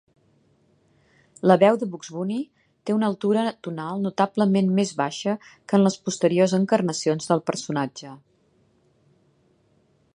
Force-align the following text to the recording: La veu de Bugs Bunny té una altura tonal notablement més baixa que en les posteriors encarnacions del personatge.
La 1.49 1.57
veu 1.63 1.75
de 1.81 1.87
Bugs 1.95 2.07
Bunny 2.13 2.39
té 2.89 2.95
una 2.95 3.09
altura 3.13 3.43
tonal 3.67 4.01
notablement 4.05 4.71
més 4.79 4.93
baixa 5.03 5.35
que 5.51 5.79
en 5.79 5.85
les 5.89 5.97
posteriors 6.07 6.55
encarnacions 6.59 7.29
del 7.33 7.43
personatge. 7.51 8.15